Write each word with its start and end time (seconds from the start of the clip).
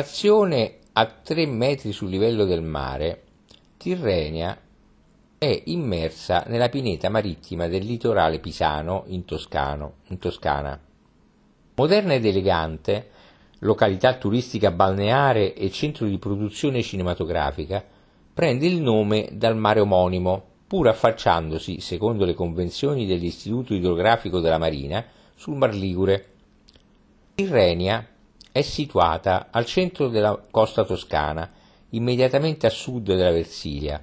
Stazione 0.00 0.74
a 0.92 1.06
3 1.06 1.46
metri 1.46 1.90
sul 1.90 2.08
livello 2.08 2.44
del 2.44 2.62
mare, 2.62 3.22
Tirrenia 3.76 4.56
è 5.36 5.62
immersa 5.64 6.44
nella 6.46 6.68
pineta 6.68 7.08
marittima 7.08 7.66
del 7.66 7.84
litorale 7.84 8.38
pisano 8.38 9.02
in, 9.08 9.24
Toscano, 9.24 9.94
in 10.10 10.18
Toscana. 10.18 10.80
Moderna 11.74 12.14
ed 12.14 12.24
elegante, 12.24 13.10
località 13.58 14.14
turistica 14.18 14.70
balneare 14.70 15.52
e 15.52 15.68
centro 15.72 16.06
di 16.06 16.18
produzione 16.18 16.80
cinematografica, 16.80 17.84
prende 18.32 18.68
il 18.68 18.80
nome 18.80 19.30
dal 19.32 19.56
mare 19.56 19.80
omonimo, 19.80 20.44
pur 20.68 20.86
affacciandosi, 20.86 21.80
secondo 21.80 22.24
le 22.24 22.34
convenzioni 22.34 23.04
dell'Istituto 23.04 23.74
idrografico 23.74 24.38
della 24.38 24.58
Marina, 24.58 25.04
sul 25.34 25.56
Mar 25.56 25.74
Ligure. 25.74 26.26
Tirrenia 27.34 28.06
è 28.52 28.62
situata 28.62 29.48
al 29.50 29.64
centro 29.64 30.08
della 30.08 30.40
costa 30.50 30.84
toscana, 30.84 31.50
immediatamente 31.90 32.66
a 32.66 32.70
sud 32.70 33.14
della 33.14 33.30
Versilia, 33.30 34.02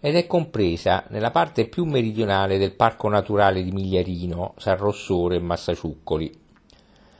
ed 0.00 0.16
è 0.16 0.26
compresa 0.26 1.04
nella 1.08 1.30
parte 1.30 1.66
più 1.66 1.84
meridionale 1.84 2.58
del 2.58 2.74
Parco 2.74 3.08
Naturale 3.08 3.62
di 3.62 3.72
Migliarino, 3.72 4.54
San 4.58 4.76
Rossore 4.76 5.36
e 5.36 5.40
Massaciuccoli. 5.40 6.40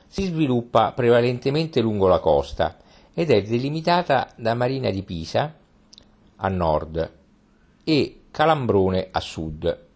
Si 0.07 0.25
sviluppa 0.25 0.93
prevalentemente 0.93 1.81
lungo 1.81 2.07
la 2.07 2.21
costa 2.21 2.77
ed 3.15 3.31
è 3.31 3.43
delimitata 3.43 4.33
da 4.37 4.55
Marina 4.55 4.91
di 4.91 5.03
Pisa 5.03 5.55
a 6.37 6.49
nord 6.49 7.13
e 7.85 8.21
Calambrone 8.31 9.09
a 9.11 9.21
sud. 9.21 9.87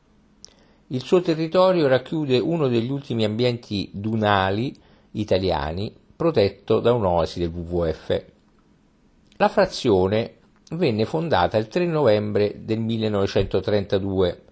Il 0.88 1.02
suo 1.02 1.20
territorio 1.20 1.88
racchiude 1.88 2.38
uno 2.38 2.69
degli 2.69 2.91
ultimi 2.91 3.24
ambienti 3.24 3.91
dunali 3.92 4.74
italiani 5.12 5.92
protetto 6.18 6.80
da 6.80 6.92
un'oasi 6.95 7.38
del 7.38 7.52
WWF. 7.54 8.24
La 9.36 9.48
frazione 9.48 10.38
venne 10.72 11.04
fondata 11.04 11.56
il 11.58 11.68
3 11.68 11.86
novembre 11.86 12.64
del 12.64 12.80
1932, 12.80 14.42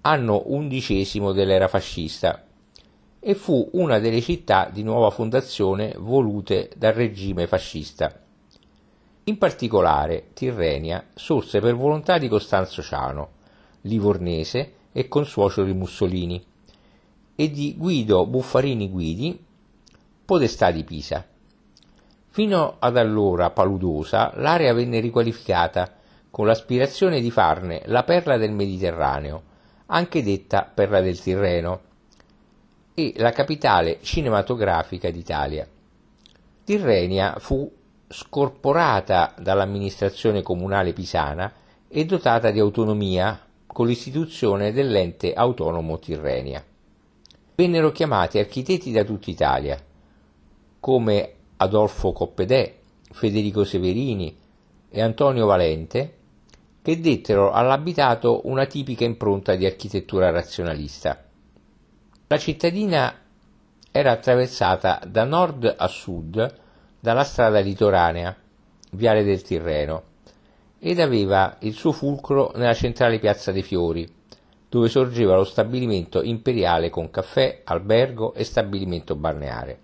anno 0.00 0.44
undicesimo 0.46 1.32
dell'era 1.32 1.68
fascista, 1.68 2.46
e 3.20 3.34
fu 3.34 3.68
una 3.72 3.98
delle 3.98 4.22
città 4.22 4.70
di 4.72 4.82
nuova 4.82 5.10
fondazione 5.10 5.94
volute 5.98 6.70
dal 6.78 6.94
regime 6.94 7.46
fascista. 7.46 8.18
In 9.24 9.36
particolare 9.36 10.28
Tirrenia 10.32 11.08
sorse 11.12 11.60
per 11.60 11.76
volontà 11.76 12.16
di 12.16 12.28
Costanzo 12.28 12.80
Ciano, 12.80 13.32
livornese 13.82 14.72
e 14.92 15.08
consuocio 15.08 15.62
di 15.62 15.74
Mussolini, 15.74 16.42
e 17.34 17.50
di 17.50 17.74
Guido 17.76 18.24
Buffarini 18.24 18.88
Guidi, 18.88 19.44
podestà 20.26 20.72
di 20.72 20.82
Pisa. 20.82 21.24
Fino 22.28 22.76
ad 22.80 22.96
allora 22.96 23.50
paludosa, 23.50 24.32
l'area 24.34 24.74
venne 24.74 25.00
riqualificata 25.00 25.94
con 26.30 26.46
l'aspirazione 26.46 27.20
di 27.20 27.30
farne 27.30 27.82
la 27.86 28.02
perla 28.02 28.36
del 28.36 28.50
Mediterraneo, 28.52 29.42
anche 29.86 30.22
detta 30.22 30.70
perla 30.74 31.00
del 31.00 31.18
Tirreno, 31.18 31.80
e 32.92 33.14
la 33.16 33.30
capitale 33.30 34.00
cinematografica 34.02 35.10
d'Italia. 35.10 35.66
Tirrenia 36.64 37.36
fu 37.38 37.72
scorporata 38.08 39.32
dall'amministrazione 39.38 40.42
comunale 40.42 40.92
pisana 40.92 41.52
e 41.88 42.04
dotata 42.04 42.50
di 42.50 42.58
autonomia 42.58 43.40
con 43.66 43.86
l'istituzione 43.86 44.72
dell'ente 44.72 45.32
autonomo 45.32 45.98
Tirrenia. 45.98 46.64
Vennero 47.54 47.92
chiamati 47.92 48.38
architetti 48.38 48.90
da 48.90 49.04
tutta 49.04 49.30
Italia, 49.30 49.78
come 50.86 51.32
Adolfo 51.56 52.12
Coppedè, 52.12 52.76
Federico 53.10 53.64
Severini 53.64 54.38
e 54.88 55.02
Antonio 55.02 55.44
Valente, 55.44 56.14
che 56.80 57.00
dettero 57.00 57.50
all'abitato 57.50 58.42
una 58.44 58.66
tipica 58.66 59.02
impronta 59.02 59.56
di 59.56 59.66
architettura 59.66 60.30
razionalista. 60.30 61.24
La 62.28 62.38
cittadina 62.38 63.12
era 63.90 64.12
attraversata 64.12 65.00
da 65.04 65.24
nord 65.24 65.74
a 65.76 65.88
sud 65.88 66.54
dalla 67.00 67.24
strada 67.24 67.58
litoranea, 67.58 68.36
Viale 68.92 69.24
del 69.24 69.42
Tirreno, 69.42 70.02
ed 70.78 71.00
aveva 71.00 71.56
il 71.62 71.74
suo 71.74 71.90
fulcro 71.90 72.52
nella 72.54 72.74
centrale 72.74 73.18
Piazza 73.18 73.50
dei 73.50 73.64
Fiori, 73.64 74.08
dove 74.68 74.88
sorgeva 74.88 75.34
lo 75.34 75.42
stabilimento 75.42 76.22
imperiale 76.22 76.90
con 76.90 77.10
caffè, 77.10 77.62
albergo 77.64 78.34
e 78.34 78.44
stabilimento 78.44 79.16
balneare. 79.16 79.80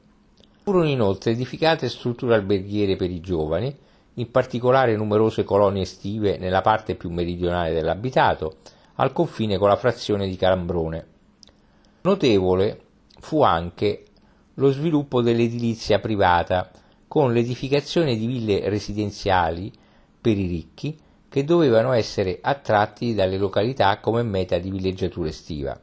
Furono 0.64 0.88
inoltre 0.88 1.32
edificate 1.32 1.88
strutture 1.88 2.36
alberghiere 2.36 2.94
per 2.94 3.10
i 3.10 3.18
giovani, 3.18 3.76
in 4.14 4.30
particolare 4.30 4.94
numerose 4.94 5.42
colonie 5.42 5.82
estive 5.82 6.38
nella 6.38 6.60
parte 6.60 6.94
più 6.94 7.10
meridionale 7.10 7.72
dell'abitato, 7.72 8.58
al 8.96 9.12
confine 9.12 9.58
con 9.58 9.68
la 9.68 9.76
frazione 9.76 10.28
di 10.28 10.36
Calambrone. 10.36 11.06
Notevole 12.02 12.80
fu 13.18 13.42
anche 13.42 14.04
lo 14.54 14.70
sviluppo 14.70 15.20
dell'edilizia 15.20 15.98
privata, 15.98 16.70
con 17.08 17.32
l'edificazione 17.32 18.16
di 18.16 18.26
ville 18.26 18.68
residenziali 18.68 19.72
per 20.20 20.38
i 20.38 20.46
ricchi 20.46 20.96
che 21.28 21.42
dovevano 21.42 21.90
essere 21.90 22.38
attratti 22.40 23.14
dalle 23.14 23.36
località 23.36 23.98
come 23.98 24.22
meta 24.22 24.58
di 24.58 24.70
villeggiatura 24.70 25.28
estiva. 25.28 25.76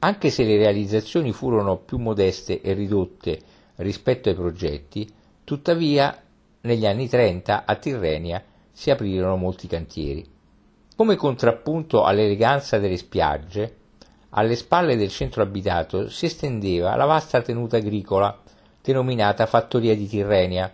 Anche 0.00 0.28
se 0.28 0.44
le 0.44 0.58
realizzazioni 0.58 1.32
furono 1.32 1.78
più 1.78 1.96
modeste 1.96 2.60
e 2.60 2.74
ridotte 2.74 3.40
rispetto 3.80 4.28
ai 4.28 4.34
progetti, 4.34 5.10
tuttavia 5.44 6.22
negli 6.62 6.86
anni 6.86 7.08
30 7.08 7.64
a 7.64 7.74
Tirrenia 7.76 8.42
si 8.70 8.90
aprirono 8.90 9.36
molti 9.36 9.66
cantieri. 9.66 10.26
Come 10.96 11.16
contrappunto 11.16 12.04
all'eleganza 12.04 12.78
delle 12.78 12.96
spiagge, 12.96 13.76
alle 14.30 14.54
spalle 14.54 14.96
del 14.96 15.10
centro 15.10 15.42
abitato 15.42 16.08
si 16.08 16.26
estendeva 16.26 16.94
la 16.94 17.04
vasta 17.04 17.42
tenuta 17.42 17.78
agricola 17.78 18.38
denominata 18.82 19.46
Fattoria 19.46 19.94
di 19.94 20.06
Tirrenia, 20.06 20.72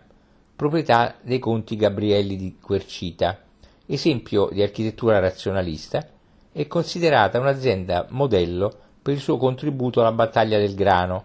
proprietà 0.54 1.16
dei 1.22 1.38
conti 1.38 1.76
Gabrielli 1.76 2.36
di 2.36 2.58
Quercita, 2.60 3.38
esempio 3.86 4.48
di 4.50 4.62
architettura 4.62 5.18
razionalista 5.18 6.06
e 6.52 6.66
considerata 6.66 7.38
un'azienda 7.38 8.06
modello 8.10 8.72
per 9.02 9.14
il 9.14 9.20
suo 9.20 9.36
contributo 9.36 10.00
alla 10.00 10.12
battaglia 10.12 10.58
del 10.58 10.74
grano, 10.74 11.24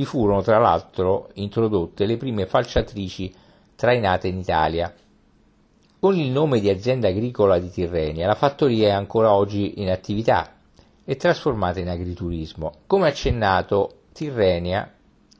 vi 0.00 0.06
furono 0.06 0.40
tra 0.40 0.58
l'altro 0.58 1.28
introdotte 1.34 2.06
le 2.06 2.16
prime 2.16 2.46
falciatrici 2.46 3.34
trainate 3.76 4.28
in 4.28 4.38
Italia. 4.38 4.94
Con 5.98 6.16
il 6.16 6.30
nome 6.30 6.60
di 6.60 6.70
azienda 6.70 7.08
agricola 7.08 7.58
di 7.58 7.68
Tirrenia, 7.68 8.26
la 8.26 8.34
fattoria 8.34 8.88
è 8.88 8.92
ancora 8.92 9.34
oggi 9.34 9.82
in 9.82 9.90
attività 9.90 10.54
e 11.04 11.16
trasformata 11.16 11.80
in 11.80 11.90
agriturismo. 11.90 12.72
Come 12.86 13.08
accennato, 13.08 14.04
Tirrenia 14.14 14.90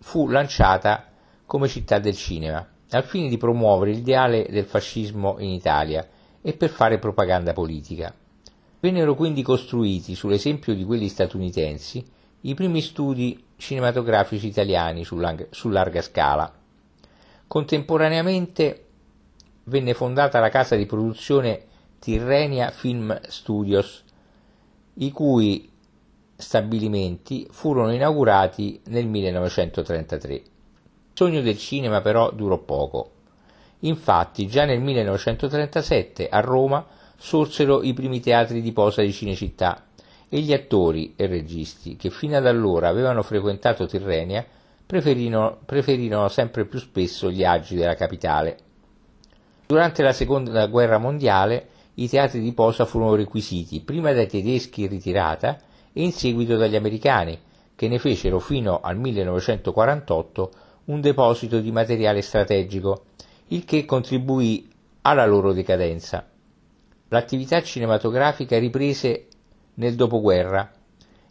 fu 0.00 0.28
lanciata 0.28 1.06
come 1.46 1.66
città 1.66 1.98
del 1.98 2.14
cinema, 2.14 2.66
al 2.90 3.04
fine 3.04 3.30
di 3.30 3.38
promuovere 3.38 3.92
l'ideale 3.92 4.46
del 4.50 4.66
fascismo 4.66 5.36
in 5.38 5.48
Italia 5.48 6.06
e 6.42 6.52
per 6.52 6.68
fare 6.68 6.98
propaganda 6.98 7.54
politica. 7.54 8.14
Vennero 8.78 9.14
quindi 9.14 9.40
costruiti, 9.40 10.14
sull'esempio 10.14 10.74
di 10.74 10.84
quelli 10.84 11.08
statunitensi, 11.08 12.04
i 12.42 12.54
primi 12.54 12.82
studi 12.82 13.42
cinematografici 13.60 14.48
italiani 14.48 15.04
su, 15.04 15.16
larga, 15.16 16.02
scala. 16.02 16.52
Contemporaneamente 17.46 18.86
venne 19.64 19.94
fondata 19.94 20.40
la 20.40 20.48
casa 20.48 20.74
di 20.74 20.86
produzione 20.86 21.66
Tirrenia 21.98 22.70
Film 22.70 23.20
Studios, 23.28 24.02
i 24.94 25.12
cui 25.12 25.70
stabilimenti 26.34 27.46
furono 27.50 27.92
inaugurati 27.92 28.80
nel 28.86 29.06
1933. 29.06 30.34
Il 30.34 30.42
sogno 31.12 31.42
del 31.42 31.58
cinema 31.58 32.00
però 32.00 32.30
durò 32.30 32.56
poco. 32.56 33.10
Infatti 33.80 34.46
già 34.46 34.64
nel 34.64 34.80
1937 34.80 36.28
a 36.28 36.40
Roma 36.40 36.86
sorsero 37.16 37.82
i 37.82 37.92
primi 37.92 38.20
teatri 38.20 38.62
di 38.62 38.72
posa 38.72 39.02
di 39.02 39.12
Cinecittà 39.12 39.84
e 40.32 40.40
gli 40.40 40.52
attori 40.52 41.14
e 41.16 41.26
registi 41.26 41.96
che 41.96 42.08
fino 42.08 42.36
ad 42.36 42.46
allora 42.46 42.88
avevano 42.88 43.22
frequentato 43.22 43.86
Tirrenia 43.86 44.46
preferirono, 44.86 46.28
sempre 46.28 46.64
più 46.64 46.78
spesso 46.78 47.30
gli 47.30 47.44
agi 47.44 47.74
della 47.74 47.96
capitale. 47.96 48.56
Durante 49.66 50.02
la 50.02 50.12
seconda 50.12 50.66
guerra 50.66 50.98
mondiale 50.98 51.68
i 51.94 52.08
teatri 52.08 52.40
di 52.40 52.52
posa 52.52 52.84
furono 52.84 53.16
requisiti 53.16 53.80
prima 53.80 54.12
dai 54.12 54.28
tedeschi 54.28 54.82
in 54.82 54.88
ritirata 54.88 55.58
e 55.92 56.02
in 56.02 56.12
seguito 56.12 56.56
dagli 56.56 56.76
americani, 56.76 57.38
che 57.74 57.88
ne 57.88 57.98
fecero 57.98 58.38
fino 58.38 58.80
al 58.80 58.96
1948 58.96 60.50
un 60.86 61.00
deposito 61.00 61.60
di 61.60 61.72
materiale 61.72 62.22
strategico, 62.22 63.04
il 63.48 63.64
che 63.64 63.84
contribuì 63.84 64.68
alla 65.02 65.26
loro 65.26 65.52
decadenza. 65.52 66.28
L'attività 67.08 67.60
cinematografica 67.62 68.58
riprese 68.58 69.26
nel 69.80 69.94
dopoguerra 69.94 70.70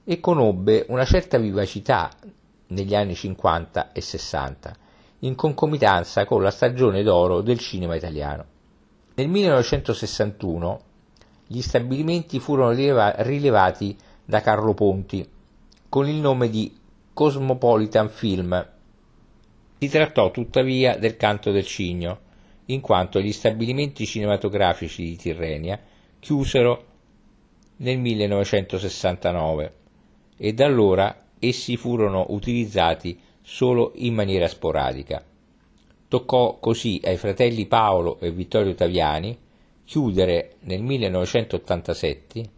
e 0.04 0.20
conobbe 0.20 0.86
una 0.90 1.06
certa 1.06 1.38
vivacità 1.38 2.10
negli 2.68 2.96
anni 2.96 3.14
50 3.14 3.92
e 3.92 4.02
60, 4.02 4.76
in 5.20 5.36
concomitanza 5.36 6.26
con 6.26 6.42
la 6.42 6.50
stagione 6.50 7.04
d'oro 7.04 7.42
del 7.42 7.60
cinema 7.60 7.96
italiano. 7.96 8.46
Nel 9.14 9.28
1961 9.28 10.82
gli 11.46 11.62
stabilimenti 11.62 12.40
furono 12.40 12.72
rilevati 12.72 13.96
da 14.26 14.42
Carlo 14.42 14.74
Ponti 14.74 15.28
con 15.88 16.08
il 16.08 16.16
nome 16.16 16.50
di 16.50 16.76
Cosmopolitan 17.14 18.10
Film. 18.10 18.68
Si 19.78 19.90
trattò 19.90 20.32
tuttavia 20.32 20.98
del 20.98 21.18
canto 21.18 21.52
del 21.52 21.66
cigno, 21.66 22.28
in 22.66 22.82
quanto 22.82 23.20
gli 23.20 23.32
stabilimenti 23.32 24.06
cinematografici 24.06 25.04
di 25.04 25.16
Tirrenia 25.16 25.80
chiusero 26.20 26.86
nel 27.80 27.98
1969 27.98 29.74
e 30.38 30.54
da 30.54 30.66
allora 30.66 31.26
essi 31.40 31.78
furono 31.78 32.28
utilizzati 32.30 33.20
solo 33.42 33.92
in 33.96 34.14
maniera 34.14 34.48
sporadica. 34.48 35.24
Toccò 36.08 36.58
così 36.60 37.00
ai 37.04 37.18
fratelli 37.18 37.66
Paolo 37.66 38.20
e 38.20 38.32
Vittorio 38.32 38.74
Taviani 38.74 39.38
chiudere 39.86 40.56
nel 40.62 40.82
1987 40.82 42.58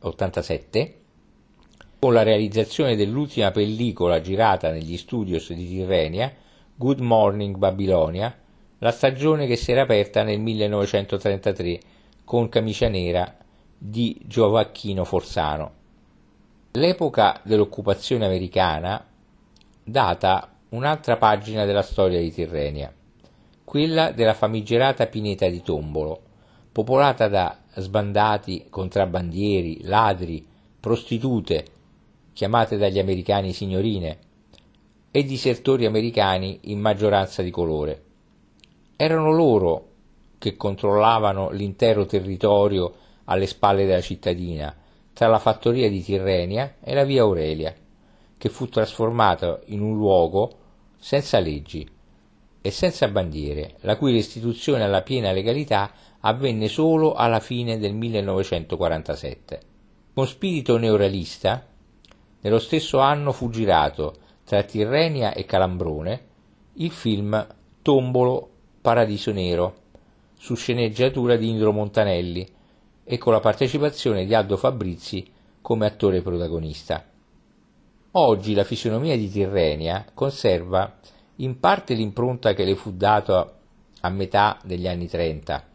87, 0.00 0.94
con 1.98 2.12
la 2.12 2.22
realizzazione 2.22 2.94
dell'ultima 2.94 3.50
pellicola 3.50 4.20
girata 4.20 4.70
negli 4.70 4.96
studios 4.98 5.50
di 5.52 5.66
Tirrenia, 5.66 6.32
Good 6.74 7.00
Morning 7.00 7.56
Babilonia, 7.56 8.36
la 8.78 8.90
stagione 8.90 9.46
che 9.46 9.56
si 9.56 9.72
era 9.72 9.82
aperta 9.82 10.22
nel 10.22 10.38
1933 10.40 11.80
con 12.24 12.50
Camicia 12.50 12.88
Nera 12.88 13.34
di 13.78 14.20
Giovacchino 14.24 15.04
Forzano. 15.04 15.72
L'epoca 16.72 17.40
dell'occupazione 17.42 18.26
americana 18.26 19.04
data 19.82 20.52
un'altra 20.70 21.16
pagina 21.16 21.64
della 21.64 21.82
storia 21.82 22.20
di 22.20 22.32
Tirrenia, 22.32 22.92
quella 23.64 24.10
della 24.12 24.34
famigerata 24.34 25.06
pineta 25.06 25.48
di 25.48 25.62
Tombolo, 25.62 26.20
popolata 26.72 27.28
da 27.28 27.58
sbandati, 27.76 28.66
contrabbandieri, 28.68 29.84
ladri, 29.84 30.46
prostitute, 30.78 31.64
chiamate 32.32 32.76
dagli 32.76 32.98
americani 32.98 33.52
signorine, 33.52 34.18
e 35.10 35.24
disertori 35.24 35.86
americani 35.86 36.58
in 36.64 36.80
maggioranza 36.80 37.42
di 37.42 37.50
colore. 37.50 38.02
Erano 38.96 39.32
loro 39.32 39.88
che 40.38 40.56
controllavano 40.56 41.50
l'intero 41.50 42.04
territorio 42.04 42.94
alle 43.26 43.46
spalle 43.46 43.86
della 43.86 44.00
cittadina, 44.00 44.74
tra 45.12 45.28
la 45.28 45.38
fattoria 45.38 45.88
di 45.88 46.02
Tirrenia 46.02 46.76
e 46.80 46.94
la 46.94 47.04
via 47.04 47.22
Aurelia 47.22 47.74
che 48.38 48.48
fu 48.48 48.68
trasformato 48.68 49.62
in 49.66 49.80
un 49.80 49.96
luogo 49.96 50.58
senza 50.98 51.38
leggi 51.38 51.88
e 52.60 52.70
senza 52.70 53.08
bandiere, 53.08 53.76
la 53.80 53.96
cui 53.96 54.12
restituzione 54.12 54.82
alla 54.82 55.02
piena 55.02 55.32
legalità 55.32 55.92
avvenne 56.20 56.68
solo 56.68 57.14
alla 57.14 57.40
fine 57.40 57.78
del 57.78 57.94
1947. 57.94 59.60
Con 60.12 60.26
spirito 60.26 60.76
neorealista, 60.76 61.66
nello 62.40 62.58
stesso 62.58 62.98
anno 62.98 63.32
fu 63.32 63.50
girato 63.50 64.14
tra 64.44 64.62
Tirrenia 64.62 65.32
e 65.32 65.44
Calambrone 65.44 66.24
il 66.74 66.90
film 66.90 67.46
Tombolo 67.82 68.50
Paradiso 68.80 69.32
Nero, 69.32 69.74
su 70.38 70.54
sceneggiatura 70.54 71.36
di 71.36 71.48
Indro 71.48 71.72
Montanelli 71.72 72.46
e 73.08 73.18
con 73.18 73.32
la 73.32 73.40
partecipazione 73.40 74.26
di 74.26 74.34
Aldo 74.34 74.56
Fabrizi 74.56 75.30
come 75.62 75.86
attore 75.86 76.22
protagonista. 76.22 77.04
Oggi 78.12 78.52
la 78.52 78.64
fisionomia 78.64 79.16
di 79.16 79.30
Tirrenia 79.30 80.04
conserva 80.12 80.98
in 81.36 81.60
parte 81.60 81.94
l'impronta 81.94 82.52
che 82.52 82.64
le 82.64 82.74
fu 82.74 82.92
data 82.96 83.58
a 84.00 84.08
metà 84.08 84.58
degli 84.64 84.88
anni 84.88 85.06
30, 85.06 85.68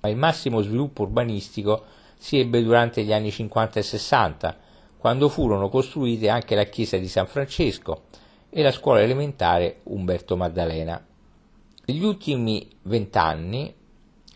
ma 0.00 0.08
il 0.08 0.16
massimo 0.16 0.60
sviluppo 0.60 1.02
urbanistico 1.02 1.84
si 2.18 2.38
ebbe 2.38 2.62
durante 2.62 3.04
gli 3.04 3.12
anni 3.12 3.30
50 3.30 3.78
e 3.78 3.82
60, 3.82 4.58
quando 4.98 5.30
furono 5.30 5.70
costruite 5.70 6.28
anche 6.28 6.54
la 6.54 6.64
chiesa 6.64 6.98
di 6.98 7.08
San 7.08 7.26
Francesco 7.26 8.02
e 8.50 8.62
la 8.62 8.72
scuola 8.72 9.00
elementare 9.00 9.80
Umberto 9.84 10.36
Maddalena. 10.36 11.02
Negli 11.86 12.04
ultimi 12.04 12.68
vent'anni 12.82 13.74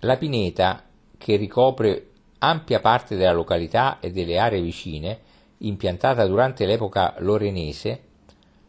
la 0.00 0.16
pineta, 0.16 0.84
che 1.18 1.36
ricopre 1.36 2.12
ampia 2.38 2.80
parte 2.80 3.16
della 3.16 3.32
località 3.32 3.98
e 4.00 4.10
delle 4.10 4.38
aree 4.38 4.60
vicine, 4.60 5.20
impiantata 5.58 6.26
durante 6.26 6.66
l'epoca 6.66 7.14
lorenese, 7.18 8.02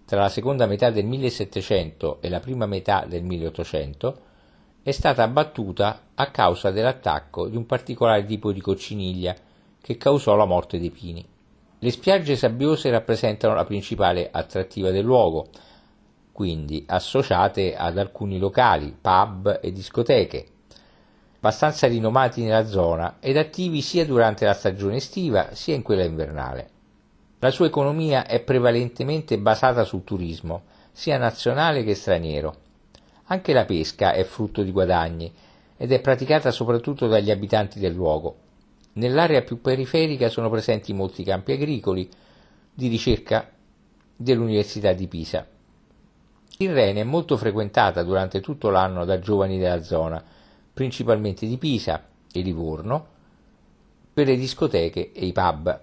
tra 0.06 0.22
la 0.22 0.30
seconda 0.30 0.66
metà 0.66 0.92
del 0.92 1.06
1700 1.06 2.22
e 2.22 2.30
la 2.30 2.40
prima 2.40 2.66
metà 2.66 3.06
del 3.08 3.24
1800, 3.24 4.20
è 4.84 4.92
stata 4.92 5.24
abbattuta 5.24 6.02
a 6.14 6.30
causa 6.30 6.70
dell'attacco 6.70 7.48
di 7.48 7.58
un 7.58 7.66
particolare 7.66 8.24
tipo 8.24 8.52
di 8.52 8.62
cocciniglia 8.62 9.36
che 9.82 9.98
causò 9.98 10.36
la 10.36 10.46
morte 10.46 10.80
dei 10.80 10.92
pini. 10.92 11.28
Le 11.80 11.92
spiagge 11.92 12.36
sabbiose 12.36 12.90
rappresentano 12.92 13.56
la 13.56 13.66
principale 13.66 14.30
attrattiva 14.32 14.92
del 14.92 15.04
luogo, 15.04 15.50
quindi 16.32 16.84
associate 16.88 17.76
ad 17.76 17.98
alcuni 17.98 18.38
locali, 18.38 18.96
pub 19.00 19.60
e 19.62 19.72
discoteche, 19.72 20.48
abbastanza 21.46 21.86
rinomati 21.86 22.42
nella 22.42 22.66
zona 22.66 23.18
ed 23.20 23.38
attivi 23.38 23.82
sia 23.82 24.04
durante 24.04 24.46
la 24.46 24.56
stagione 24.56 24.96
estiva 24.96 25.54
sia 25.54 25.76
in 25.76 25.84
quella 25.84 26.04
invernale. 26.04 26.70
La 27.38 27.52
sua 27.52 27.68
economia 27.68 28.26
è 28.26 28.42
prevalentemente 28.42 29.38
basata 29.38 29.84
sul 29.84 30.04
turismo, 30.04 30.64
sia 30.92 31.20
nazionale 31.20 31.84
che 31.84 31.94
straniero. 31.94 32.56
Anche 33.26 33.54
la 33.54 33.66
pesca 33.66 34.14
è 34.14 34.24
frutto 34.24 34.64
di 34.64 34.72
guadagni 34.72 35.32
ed 35.78 35.92
è 35.92 36.02
praticata 36.02 36.50
soprattutto 36.50 37.06
dagli 37.06 37.30
abitanti 37.30 37.78
del 37.78 37.94
luogo. 37.94 38.38
Nell'area 38.94 39.44
più 39.44 39.62
periferica 39.62 40.30
sono 40.30 40.50
presenti 40.50 40.94
molti 40.94 41.24
campi 41.24 41.52
agricoli 41.52 42.10
di 42.74 42.88
ricerca 42.88 43.48
dell'Università 44.16 44.94
di 44.94 45.08
Pisa. 45.08 45.46
Il 46.58 46.74
Rene 46.74 47.02
è 47.02 47.04
molto 47.04 47.38
frequentata 47.38 48.02
durante 48.02 48.42
tutto 48.42 48.72
l'anno 48.72 49.06
da 49.06 49.20
giovani 49.20 49.60
della 49.60 49.84
zona, 49.84 50.24
principalmente 50.76 51.48
di 51.48 51.58
Pisa 51.58 52.06
e 52.32 52.42
Livorno, 52.42 53.08
per 54.14 54.28
le 54.28 54.36
discoteche 54.36 55.14
e 55.14 55.26
i 55.26 55.32
pub. 55.32 55.82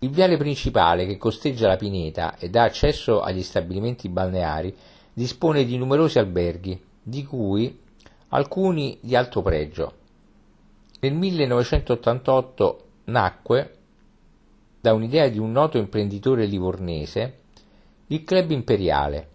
Il 0.00 0.10
viale 0.10 0.36
principale 0.36 1.06
che 1.06 1.16
costeggia 1.16 1.68
la 1.68 1.76
pineta 1.76 2.36
e 2.36 2.50
dà 2.50 2.64
accesso 2.64 3.22
agli 3.22 3.42
stabilimenti 3.42 4.08
balneari 4.08 4.76
dispone 5.12 5.64
di 5.64 5.78
numerosi 5.78 6.18
alberghi, 6.18 6.78
di 7.00 7.24
cui 7.24 7.80
alcuni 8.28 8.98
di 9.00 9.14
alto 9.14 9.40
pregio. 9.40 9.94
Nel 11.00 11.14
1988 11.14 12.84
nacque, 13.04 13.76
da 14.80 14.92
un'idea 14.92 15.28
di 15.28 15.38
un 15.38 15.52
noto 15.52 15.78
imprenditore 15.78 16.44
livornese, 16.44 17.38
il 18.08 18.24
Club 18.24 18.50
Imperiale, 18.50 19.28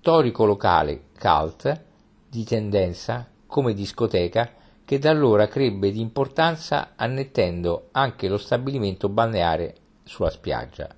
storico 0.00 0.44
locale 0.44 1.04
cult 1.16 1.80
di 2.28 2.42
tendenza 2.42 3.30
come 3.52 3.74
discoteca 3.74 4.50
che 4.82 4.98
da 4.98 5.10
allora 5.10 5.46
crebbe 5.46 5.92
di 5.92 6.00
importanza 6.00 6.92
annettendo 6.96 7.88
anche 7.92 8.26
lo 8.26 8.38
stabilimento 8.38 9.10
balneare 9.10 9.74
sulla 10.04 10.30
spiaggia. 10.30 10.88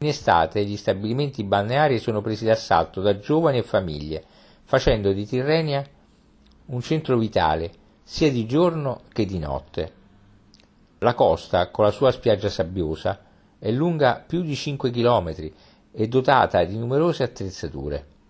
In 0.00 0.06
estate 0.06 0.62
gli 0.66 0.76
stabilimenti 0.76 1.42
balneari 1.42 1.98
sono 1.98 2.20
presi 2.20 2.44
d'assalto 2.44 3.00
da 3.00 3.18
giovani 3.18 3.56
e 3.56 3.62
famiglie, 3.62 4.22
facendo 4.62 5.10
di 5.12 5.24
Tirrenia 5.24 5.82
un 6.66 6.82
centro 6.82 7.16
vitale 7.16 7.72
sia 8.02 8.30
di 8.30 8.44
giorno 8.44 9.00
che 9.10 9.24
di 9.24 9.38
notte. 9.38 9.92
La 10.98 11.14
costa, 11.14 11.70
con 11.70 11.86
la 11.86 11.92
sua 11.92 12.12
spiaggia 12.12 12.50
sabbiosa, 12.50 13.22
è 13.58 13.70
lunga 13.70 14.22
più 14.26 14.42
di 14.42 14.54
5 14.54 14.90
km 14.90 15.50
e 15.92 16.08
dotata 16.08 16.62
di 16.64 16.76
numerose 16.76 17.22
attrezzature. 17.22 18.18